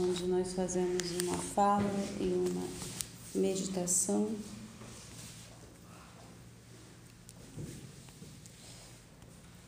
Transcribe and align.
onde 0.00 0.26
nós 0.26 0.52
fazemos 0.52 1.10
uma 1.22 1.36
fala 1.36 1.90
e 2.20 2.32
uma 2.32 2.68
meditação. 3.34 4.30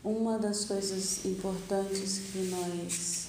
Uma 0.04 0.38
das 0.38 0.64
coisas 0.64 1.24
importantes 1.24 2.20
que 2.32 2.38
nós 2.48 3.26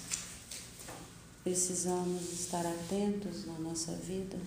precisamos 1.44 2.32
estar 2.34 2.66
atentos 2.66 3.46
na 3.48 3.58
nossa 3.60 3.94
vida 3.94 4.40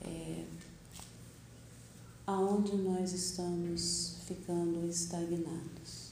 é 0.00 0.44
aonde 2.26 2.74
nós 2.76 3.12
estamos 3.12 4.16
ficando 4.26 4.88
estagnados. 4.88 6.03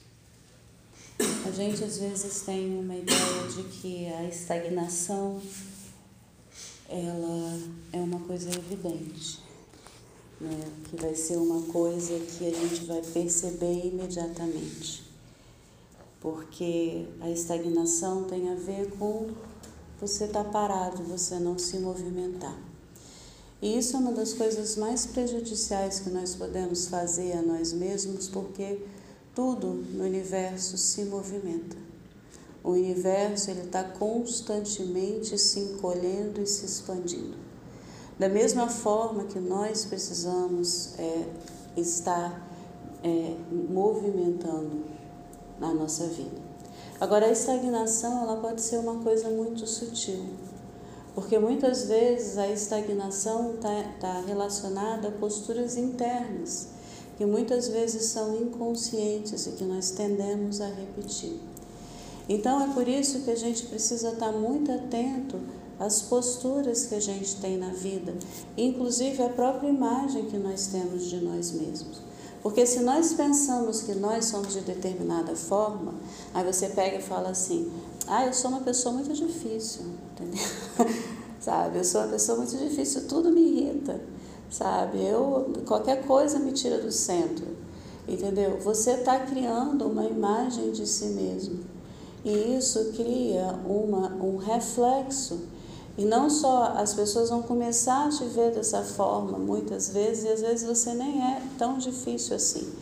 A 1.45 1.50
gente 1.50 1.82
às 1.82 1.98
vezes 1.98 2.43
tem 2.43 2.79
uma 2.79 2.95
ideia 2.95 3.48
de 3.48 3.64
que 3.64 4.06
a 4.06 4.25
estagnação 4.29 5.43
ela 6.89 7.58
é 7.93 7.98
uma 7.98 8.21
coisa 8.21 8.48
evidente, 8.50 9.40
né? 10.40 10.61
que 10.84 10.96
vai 10.96 11.17
ser 11.17 11.39
uma 11.39 11.62
coisa 11.72 12.17
que 12.20 12.46
a 12.46 12.50
gente 12.50 12.84
vai 12.84 13.03
perceber 13.03 13.86
imediatamente, 13.86 15.03
porque 16.20 17.07
a 17.20 17.29
estagnação 17.29 18.22
tem 18.25 18.48
a 18.48 18.54
ver 18.54 18.93
com 18.93 19.31
você 20.00 20.25
estar 20.25 20.45
tá 20.45 20.50
parado, 20.50 21.03
você 21.03 21.40
não 21.40 21.59
se 21.59 21.76
movimentar. 21.79 22.56
E 23.61 23.79
isso 23.79 23.96
é 23.96 23.98
uma 23.98 24.12
das 24.12 24.32
coisas 24.32 24.76
mais 24.76 25.06
prejudiciais 25.06 25.98
que 25.98 26.11
nós 26.11 26.36
podemos 26.36 26.86
fazer 26.86 27.32
a 27.32 27.43
nós 27.43 27.72
mesmos, 27.72 28.29
porque 28.29 28.81
tudo 29.35 29.68
no 29.68 30.04
universo 30.04 30.77
se 30.77 31.04
movimenta. 31.04 31.77
O 32.62 32.70
universo 32.70 33.50
ele 33.50 33.62
está 33.62 33.83
constantemente 33.83 35.36
se 35.36 35.61
encolhendo 35.61 36.41
e 36.41 36.47
se 36.47 36.64
expandindo. 36.64 37.37
Da 38.19 38.29
mesma 38.29 38.69
forma 38.69 39.25
que 39.25 39.41
nós 39.41 39.84
precisamos 39.84 40.95
é, 40.98 41.27
estar 41.77 42.47
é, 43.03 43.37
movimentando 43.51 44.84
na 45.59 45.73
nossa 45.75 46.06
vida. 46.06 46.41
Agora, 47.01 47.27
a 47.27 47.33
estagnação 47.33 48.23
ela 48.23 48.37
pode 48.37 48.61
ser 48.61 48.77
uma 48.77 49.03
coisa 49.03 49.28
muito 49.28 49.67
sutil. 49.67 50.25
Porque 51.15 51.39
muitas 51.39 51.84
vezes 51.84 52.39
a 52.39 52.49
estagnação 52.49 53.55
está 53.55 53.83
tá 54.01 54.21
relacionada 54.27 55.09
a 55.09 55.11
posturas 55.11 55.77
internas, 55.77 56.69
que 57.23 57.27
muitas 57.27 57.69
vezes 57.69 58.06
são 58.06 58.34
inconscientes 58.34 59.47
e 59.47 59.53
que 59.53 59.62
nós 59.62 59.92
tendemos 59.92 60.61
a 60.61 60.67
repetir. 60.67 61.39
Então 62.28 62.61
é 62.61 62.75
por 62.75 62.89
isso 62.89 63.20
que 63.20 63.31
a 63.31 63.37
gente 63.37 63.67
precisa 63.67 64.09
estar 64.09 64.33
muito 64.33 64.73
atento 64.73 65.39
às 65.78 66.03
posturas 66.03 66.87
que 66.87 66.97
a 66.97 67.00
gente 67.00 67.37
tem 67.37 67.56
na 67.56 67.69
vida, 67.69 68.12
inclusive 68.59 69.23
a 69.23 69.28
própria 69.28 69.69
imagem 69.69 70.25
que 70.25 70.37
nós 70.37 70.67
temos 70.67 71.05
de 71.05 71.20
nós 71.20 71.53
mesmos. 71.53 72.00
Porque 72.43 72.67
se 72.67 72.81
nós 72.81 73.12
pensamos 73.12 73.83
que 73.83 73.95
nós 73.95 74.25
somos 74.25 74.55
de 74.55 74.62
determinada 74.62 75.37
forma, 75.37 75.95
aí 76.34 76.45
você 76.45 76.70
pega 76.70 76.97
e 76.97 77.03
fala 77.03 77.28
assim: 77.28 77.70
ah, 78.09 78.27
eu 78.27 78.34
sou 78.34 78.50
uma 78.50 78.62
pessoa 78.62 78.97
muito 78.97 79.12
difícil, 79.12 79.83
entendeu? 80.11 80.43
sabe? 81.39 81.78
Eu 81.78 81.84
sou 81.84 82.00
uma 82.00 82.09
pessoa 82.09 82.39
muito 82.39 82.56
difícil, 82.56 83.06
tudo 83.06 83.31
me 83.31 83.43
irrita, 83.43 84.00
sabe? 84.53 85.03
Eu 85.05 85.53
qualquer 85.67 86.06
coisa 86.06 86.39
me 86.39 86.53
tira 86.53 86.78
do 86.78 86.92
centro, 86.92 87.47
entendeu? 88.06 88.59
Você 88.61 88.92
está 88.92 89.19
criando 89.19 89.86
uma 89.86 90.05
imagem 90.05 90.70
de 90.70 90.86
si 90.86 91.06
mesmo 91.06 91.61
e 92.25 92.56
isso 92.56 92.92
cria 92.94 93.59
uma, 93.67 94.09
um 94.22 94.36
reflexo 94.36 95.41
e 95.98 96.05
não 96.05 96.31
só 96.31 96.75
as 96.77 96.94
pessoas 96.94 97.31
vão 97.31 97.42
começar 97.42 98.06
a 98.06 98.11
te 98.11 98.25
ver 98.27 98.53
dessa 98.53 98.83
forma 98.83 99.39
muitas 99.39 99.89
vezes 99.89 100.25
e 100.25 100.28
às 100.28 100.41
vezes 100.41 100.66
você 100.66 100.94
nem 100.94 101.21
é 101.21 101.43
tão 101.59 101.78
difícil 101.78 102.37
assim. 102.37 102.72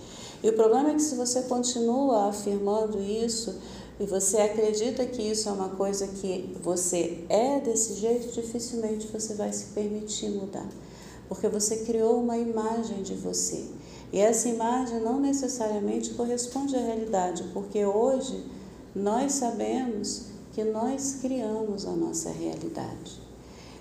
E 0.43 0.49
o 0.49 0.53
problema 0.55 0.91
é 0.91 0.95
que 0.95 1.03
se 1.03 1.15
você 1.15 1.43
continua 1.43 2.29
afirmando 2.29 2.99
isso, 2.99 3.55
e 4.01 4.07
você 4.07 4.39
acredita 4.39 5.05
que 5.05 5.21
isso 5.21 5.47
é 5.47 5.53
uma 5.53 5.69
coisa 5.69 6.07
que 6.07 6.57
você 6.63 7.23
é 7.29 7.61
desse 7.61 7.97
jeito, 7.97 8.33
dificilmente 8.33 9.07
você 9.09 9.35
vai 9.35 9.53
se 9.53 9.67
permitir 9.75 10.31
mudar. 10.31 10.67
Porque 11.31 11.47
você 11.49 11.85
criou 11.85 12.21
uma 12.21 12.37
imagem 12.37 13.05
de 13.05 13.15
você. 13.15 13.65
E 14.13 14.19
essa 14.19 14.49
imagem 14.49 15.01
não 15.01 15.21
necessariamente 15.21 16.15
corresponde 16.15 16.75
à 16.75 16.81
realidade, 16.81 17.45
porque 17.55 17.85
hoje 17.87 18.45
nós 18.95 19.35
sabemos 19.35 20.25
que 20.53 20.65
nós 20.65 21.19
criamos 21.23 21.87
a 21.87 21.93
nossa 21.93 22.31
realidade. 22.31 23.21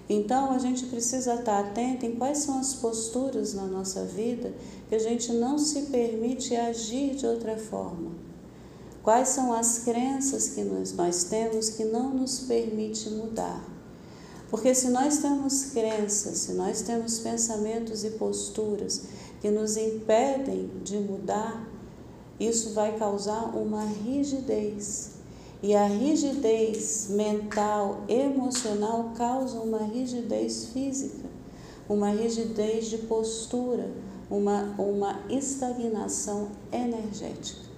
Então 0.08 0.52
a 0.52 0.60
gente 0.60 0.86
precisa 0.86 1.34
estar 1.34 1.60
atento 1.60 2.06
em 2.06 2.16
quais 2.16 2.38
são 2.38 2.60
as 2.60 2.76
posturas 2.76 3.56
na 3.56 3.66
nossa 3.66 4.06
vida 4.06 4.54
que 4.88 4.94
a 4.94 5.00
gente 5.00 5.32
não 5.34 5.58
se 5.58 5.88
permite 5.88 6.56
agir 6.56 7.16
de 7.16 7.26
outra 7.26 7.58
forma. 7.58 8.12
Quais 9.02 9.30
são 9.30 9.52
as 9.52 9.80
crenças 9.80 10.50
que 10.50 10.64
nós, 10.64 10.94
nós 10.94 11.24
temos 11.24 11.70
que 11.70 11.84
não 11.84 12.14
nos 12.14 12.42
permite 12.42 13.10
mudar? 13.10 13.79
Porque 14.50 14.74
se 14.74 14.90
nós 14.90 15.20
temos 15.20 15.66
crenças, 15.66 16.40
se 16.40 16.54
nós 16.54 16.82
temos 16.82 17.20
pensamentos 17.20 18.04
e 18.04 18.12
posturas 18.12 19.04
que 19.42 19.50
nos 19.50 19.78
impedem 19.78 20.70
de 20.84 20.98
mudar, 20.98 21.68
isso 22.40 22.74
vai 22.74 22.98
causar 22.98 23.56
uma 23.56 23.86
rigidez. 23.86 25.12
E 25.62 25.76
a 25.76 25.86
rigidez 25.86 27.08
mental, 27.10 28.04
emocional, 28.08 29.12
causa 29.16 29.60
uma 29.60 29.80
rigidez 29.80 30.68
física, 30.68 31.28
uma 31.88 32.10
rigidez 32.10 32.86
de 32.86 33.00
postura, 33.00 33.92
uma, 34.32 34.74
uma 34.78 35.20
estagnação 35.30 36.50
energética. 36.72 37.70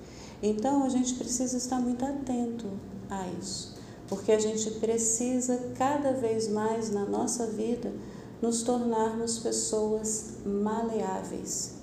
Então 0.44 0.84
a 0.84 0.90
gente 0.90 1.16
precisa 1.16 1.58
estar 1.58 1.80
muito 1.80 2.06
atento 2.06 2.68
a 3.10 3.28
isso, 3.40 3.76
porque 4.12 4.34
a 4.34 4.40
gente 4.40 4.70
precisa 4.72 5.58
cada 5.78 6.12
vez 6.12 6.50
mais 6.50 6.92
na 6.92 7.06
nossa 7.06 7.48
vida 7.48 7.94
nos 8.42 8.62
tornarmos 8.62 9.40
pessoas 9.40 10.34
maleáveis. 10.46 11.76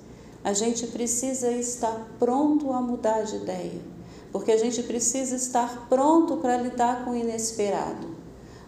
A 0.44 0.52
gente 0.52 0.86
precisa 0.88 1.50
estar 1.50 2.06
pronto 2.18 2.70
a 2.70 2.82
mudar 2.82 3.22
de 3.22 3.36
ideia, 3.36 3.80
porque 4.30 4.52
a 4.52 4.58
gente 4.58 4.82
precisa 4.82 5.36
estar 5.36 5.88
pronto 5.88 6.36
para 6.36 6.58
lidar 6.58 7.02
com 7.02 7.12
o 7.12 7.16
inesperado. 7.16 8.08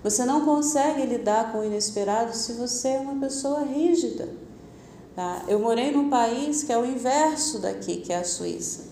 Você 0.02 0.24
não 0.24 0.46
consegue 0.46 1.04
lidar 1.04 1.52
com 1.52 1.58
o 1.58 1.64
inesperado 1.64 2.34
se 2.34 2.54
você 2.54 2.88
é 2.88 3.00
uma 3.00 3.20
pessoa 3.20 3.62
rígida. 3.64 4.26
Tá? 5.14 5.44
Eu 5.46 5.58
morei 5.58 5.92
num 5.92 6.08
país 6.08 6.62
que 6.62 6.72
é 6.72 6.78
o 6.78 6.86
inverso 6.86 7.58
daqui, 7.58 7.98
que 7.98 8.10
é 8.10 8.20
a 8.20 8.24
Suíça. 8.24 8.89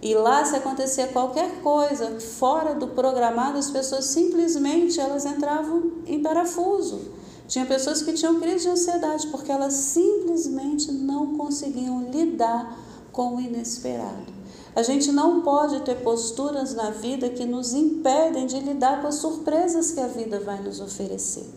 E 0.00 0.14
lá, 0.14 0.44
se 0.44 0.54
acontecia 0.54 1.08
qualquer 1.08 1.60
coisa 1.60 2.20
fora 2.20 2.74
do 2.74 2.88
programado, 2.88 3.58
as 3.58 3.70
pessoas 3.70 4.04
simplesmente 4.04 5.00
elas 5.00 5.24
entravam 5.24 5.92
em 6.06 6.22
parafuso. 6.22 7.00
Tinha 7.48 7.66
pessoas 7.66 8.02
que 8.02 8.12
tinham 8.12 8.38
crise 8.38 8.64
de 8.64 8.70
ansiedade 8.70 9.26
porque 9.28 9.50
elas 9.50 9.72
simplesmente 9.74 10.92
não 10.92 11.36
conseguiam 11.36 12.02
lidar 12.10 12.78
com 13.10 13.36
o 13.36 13.40
inesperado. 13.40 14.38
A 14.76 14.82
gente 14.82 15.10
não 15.10 15.40
pode 15.40 15.80
ter 15.80 15.96
posturas 16.02 16.74
na 16.74 16.90
vida 16.90 17.30
que 17.30 17.44
nos 17.44 17.72
impedem 17.72 18.46
de 18.46 18.60
lidar 18.60 19.00
com 19.00 19.08
as 19.08 19.16
surpresas 19.16 19.90
que 19.90 19.98
a 19.98 20.06
vida 20.06 20.38
vai 20.38 20.62
nos 20.62 20.80
oferecer. 20.80 21.50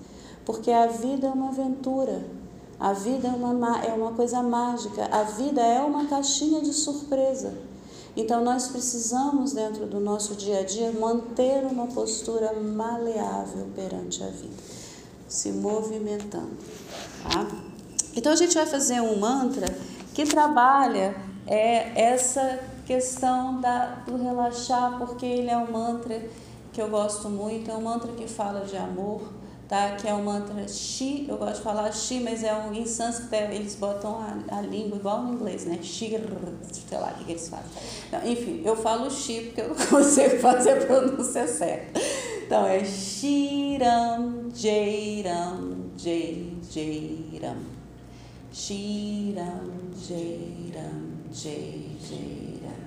Porque 0.44 0.72
a 0.72 0.88
vida 0.88 1.28
é 1.28 1.30
uma 1.30 1.50
aventura, 1.50 2.26
a 2.80 2.94
vida 2.94 3.28
é 3.28 3.32
uma, 3.32 3.84
é 3.84 3.94
uma 3.94 4.14
coisa 4.14 4.42
mágica, 4.42 5.08
a 5.12 5.22
vida 5.22 5.62
é 5.62 5.80
uma 5.82 6.06
caixinha 6.06 6.62
de 6.62 6.74
surpresa. 6.74 7.54
Então 8.16 8.44
nós 8.44 8.68
precisamos, 8.68 9.54
dentro 9.54 9.86
do 9.86 10.00
nosso 10.00 10.36
dia 10.36 10.60
a 10.60 10.64
dia, 10.64 10.92
manter 10.92 11.64
uma 11.66 11.88
postura 11.88 12.54
maleável 12.54 13.68
perante 13.74 14.22
a 14.22 14.28
vida, 14.28 14.62
se 15.28 15.52
movimentando. 15.52 16.58
Tá? 17.24 17.48
Então 18.16 18.34
a 18.34 18.36
gente 18.36 18.54
vai 18.54 18.66
fazer 18.66 19.00
um 19.00 19.18
mantra 19.18 19.68
que 20.14 20.26
trabalha 20.26 21.16
é, 21.48 22.00
essa 22.00 22.60
questão 22.86 23.62
da, 23.62 24.04
do 24.06 24.22
relaxar, 24.22 24.98
porque 24.98 25.26
ele 25.26 25.50
é 25.50 25.58
um 25.58 25.72
mantra 25.72 26.22
que 26.74 26.82
eu 26.82 26.90
gosto 26.90 27.30
muito, 27.30 27.72
é 27.72 27.74
um 27.74 27.82
mantra 27.82 28.12
que 28.12 28.28
fala 28.28 28.66
de 28.66 28.76
amor 28.76 29.22
tá? 29.72 29.96
que 29.96 30.06
é 30.06 30.14
o 30.14 30.22
mantra 30.22 30.68
Shi, 30.68 31.26
eu 31.30 31.38
gosto 31.38 31.56
de 31.56 31.62
falar 31.62 31.90
Shi, 31.94 32.20
mas 32.20 32.44
é 32.44 32.54
um, 32.54 32.74
em 32.74 32.86
sânscrito 32.86 33.34
é, 33.34 33.56
eles 33.56 33.76
botam 33.76 34.20
a, 34.20 34.58
a 34.58 34.62
língua 34.62 34.98
igual 34.98 35.24
no 35.24 35.34
inglês, 35.34 35.64
né? 35.64 35.80
Shir, 35.82 36.20
sei 36.90 36.98
lá 36.98 37.12
o 37.12 37.18
que, 37.18 37.24
que 37.24 37.32
eles 37.32 37.48
fazem. 37.48 37.72
Então, 38.06 38.20
enfim, 38.30 38.62
eu 38.66 38.76
falo 38.76 39.10
Shi 39.10 39.44
porque 39.46 39.62
eu 39.62 39.70
não 39.70 39.76
consigo 39.88 40.40
fazer 40.40 40.72
a 40.72 40.86
pronúncia 40.86 41.48
certa. 41.48 42.02
Então 42.46 42.66
é 42.66 42.84
Shiram, 42.84 44.50
Jairam, 44.54 45.92
Jai, 45.98 46.52
Jairam. 46.70 47.56
Shiram, 48.52 49.72
Jairam, 49.96 51.12
Jai, 51.32 51.86
Jairam. 52.10 52.82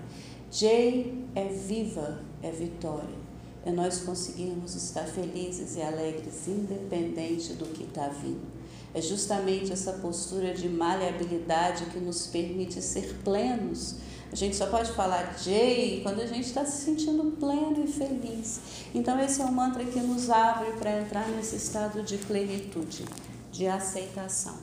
Jai 0.50 1.14
é 1.34 1.44
viva, 1.44 2.20
é 2.42 2.50
vitória. 2.50 3.23
É 3.64 3.70
nós 3.70 4.00
conseguirmos 4.00 4.74
estar 4.74 5.04
felizes 5.04 5.76
e 5.76 5.82
alegres, 5.82 6.46
independente 6.46 7.54
do 7.54 7.66
que 7.66 7.84
está 7.84 8.08
vindo. 8.08 8.46
É 8.92 9.00
justamente 9.00 9.72
essa 9.72 9.94
postura 9.94 10.54
de 10.54 10.68
maleabilidade 10.68 11.86
que 11.86 11.98
nos 11.98 12.26
permite 12.26 12.80
ser 12.80 13.16
plenos. 13.24 13.96
A 14.30 14.36
gente 14.36 14.54
só 14.54 14.66
pode 14.66 14.92
falar 14.92 15.36
Jay 15.38 16.00
quando 16.02 16.20
a 16.20 16.26
gente 16.26 16.46
está 16.46 16.64
se 16.64 16.84
sentindo 16.84 17.36
pleno 17.38 17.84
e 17.84 17.88
feliz. 17.88 18.60
Então, 18.94 19.18
esse 19.18 19.40
é 19.40 19.44
um 19.44 19.52
mantra 19.52 19.84
que 19.84 19.98
nos 19.98 20.30
abre 20.30 20.72
para 20.72 21.00
entrar 21.00 21.28
nesse 21.28 21.56
estado 21.56 22.02
de 22.02 22.18
plenitude, 22.18 23.04
de 23.50 23.66
aceitação 23.66 24.58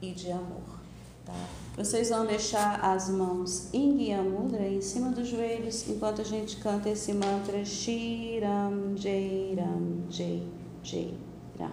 e 0.00 0.10
de 0.10 0.30
amor. 0.30 0.78
Tá? 1.24 1.67
Vocês 1.78 2.08
vão 2.08 2.26
deixar 2.26 2.80
as 2.82 3.08
mãos 3.08 3.72
em 3.72 3.96
Guia 3.96 4.20
Mudra 4.20 4.66
em 4.66 4.80
cima 4.80 5.10
dos 5.10 5.28
joelhos 5.28 5.88
enquanto 5.88 6.20
a 6.20 6.24
gente 6.24 6.56
canta 6.56 6.88
esse 6.88 7.12
mantra 7.12 7.64
Shiram 7.64 8.96
Jai 8.96 9.54
Ram 9.56 10.10
Jai 10.10 10.42
Jai 10.82 11.14
Ram. 11.56 11.70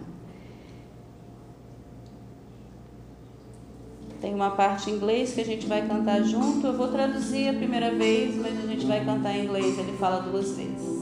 Tem 4.22 4.36
uma 4.36 4.52
parte 4.52 4.92
em 4.92 4.94
inglês 4.94 5.34
que 5.34 5.42
a 5.42 5.46
gente 5.46 5.66
vai 5.66 5.88
cantar 5.88 6.22
junto. 6.24 6.68
Eu 6.68 6.78
vou 6.78 6.90
traduzir 6.90 7.50
a 7.50 7.54
primeira 7.54 7.90
vez, 7.96 8.36
mas 8.36 8.64
a 8.64 8.68
gente 8.68 8.86
vai 8.86 9.04
cantar 9.04 9.36
em 9.36 9.46
inglês. 9.46 9.76
Ele 9.80 9.98
fala 9.98 10.22
duas 10.22 10.52
vezes. 10.52 10.95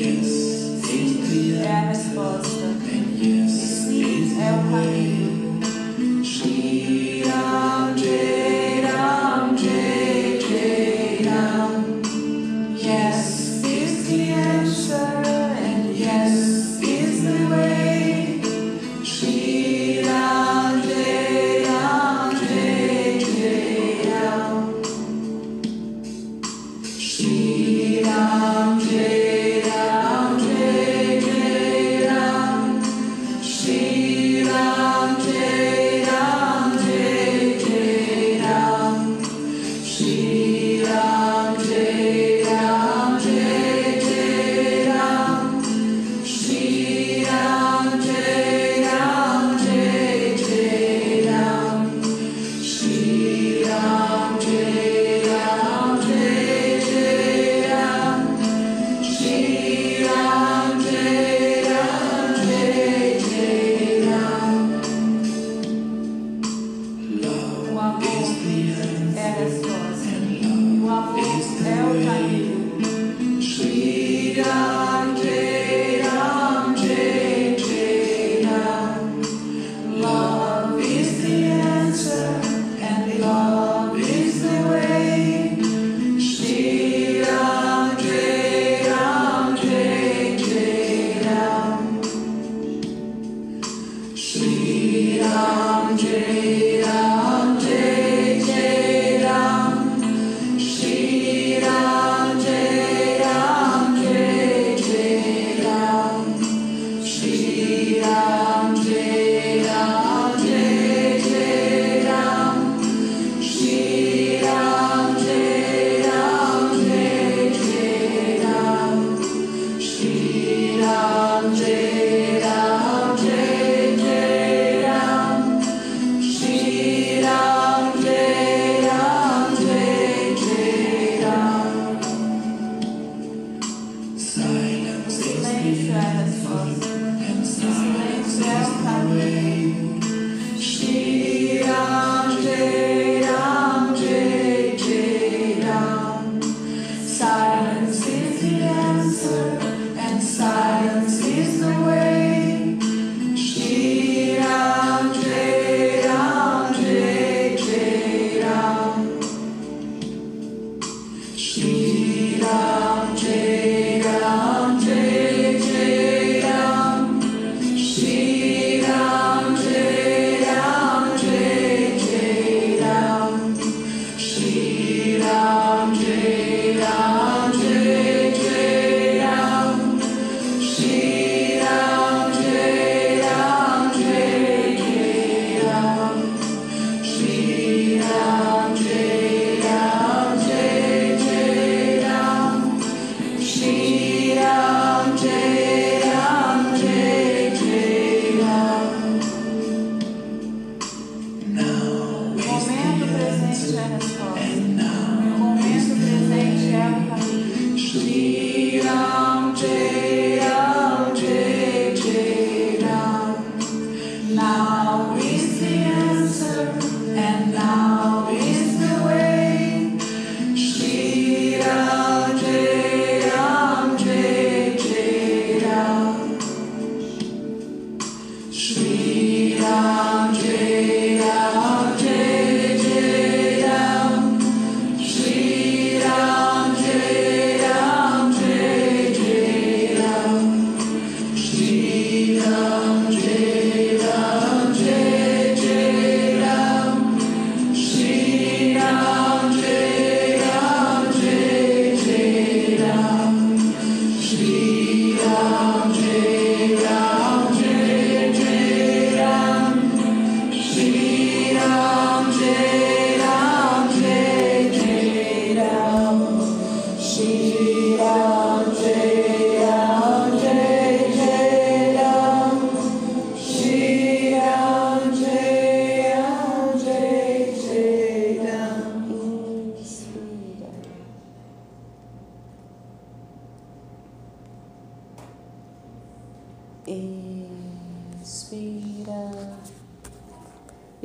Yes, 0.00 0.80
yes. 0.88 2.14
Yes. 2.16 2.59
Shri 94.30 95.18
Ram, 95.18 95.96
Jai 95.98 96.99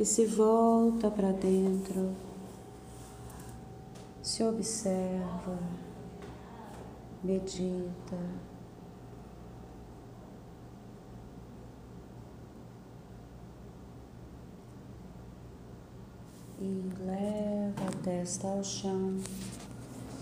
se 0.06 0.24
volta 0.24 1.10
para 1.10 1.32
dentro, 1.32 2.14
se 4.22 4.42
observa, 4.42 5.58
medita. 7.22 8.16
E 16.58 16.82
leva 17.04 17.88
a 17.88 18.02
testa 18.02 18.48
ao 18.48 18.64
chão. 18.64 19.18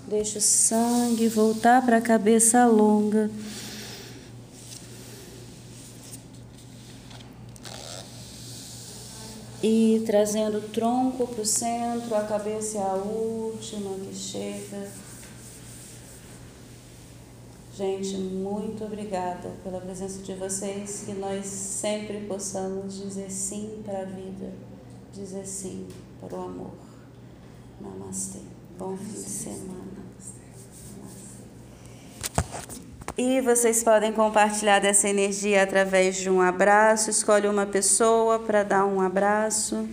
Deixa 0.08 0.38
o 0.38 0.42
sangue 0.42 1.28
voltar 1.28 1.84
para 1.84 1.98
a 1.98 2.00
cabeça 2.00 2.66
longa. 2.66 3.30
E 9.66 10.02
trazendo 10.04 10.58
o 10.58 10.68
tronco 10.68 11.26
para 11.26 11.40
o 11.40 11.46
centro, 11.46 12.14
a 12.14 12.24
cabeça 12.24 12.76
é 12.76 12.82
a 12.82 12.96
última 12.96 13.94
que 13.94 14.14
chega. 14.14 14.92
Gente, 17.74 18.14
muito 18.18 18.84
obrigada 18.84 19.50
pela 19.64 19.80
presença 19.80 20.22
de 20.22 20.34
vocês, 20.34 21.04
que 21.06 21.14
nós 21.14 21.46
sempre 21.46 22.26
possamos 22.26 23.00
dizer 23.00 23.30
sim 23.30 23.80
para 23.82 24.02
a 24.02 24.04
vida, 24.04 24.52
dizer 25.14 25.46
sim 25.46 25.88
para 26.20 26.36
o 26.36 26.44
amor. 26.44 26.74
Namastê. 27.80 28.40
Bom 28.78 28.94
fim 28.98 29.14
de 29.14 29.30
semana. 29.30 29.93
E 33.16 33.40
vocês 33.40 33.84
podem 33.84 34.12
compartilhar 34.12 34.80
dessa 34.80 35.08
energia 35.08 35.62
através 35.62 36.16
de 36.16 36.28
um 36.28 36.40
abraço. 36.40 37.10
Escolhe 37.10 37.46
uma 37.46 37.64
pessoa 37.64 38.40
para 38.40 38.64
dar 38.64 38.84
um 38.84 39.00
abraço. 39.00 39.88